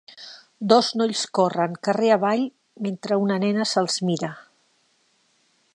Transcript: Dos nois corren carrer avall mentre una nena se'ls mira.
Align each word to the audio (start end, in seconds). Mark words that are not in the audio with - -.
Dos 0.71 0.87
nois 1.01 1.21
corren 1.39 1.75
carrer 1.87 2.09
avall 2.15 2.41
mentre 2.87 3.19
una 3.27 3.39
nena 3.45 3.69
se'ls 3.73 4.01
mira. 4.09 4.33